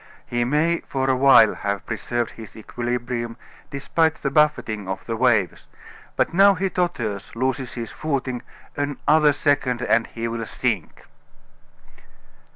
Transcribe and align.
He 0.25 0.43
may 0.43 0.79
for 0.87 1.11
a 1.11 1.15
while 1.15 1.53
have 1.53 1.85
preserved 1.85 2.31
his 2.31 2.57
equilibrium, 2.57 3.37
despite 3.69 4.15
the 4.15 4.31
buffeting 4.31 4.87
of 4.87 5.05
the 5.05 5.15
waves, 5.15 5.67
but 6.15 6.33
now 6.33 6.55
he 6.55 6.71
totters, 6.71 7.35
loses 7.35 7.73
his 7.73 7.91
footing 7.91 8.41
another 8.75 9.31
second, 9.31 9.83
and 9.83 10.07
he 10.07 10.27
will 10.27 10.47
sink! 10.47 11.05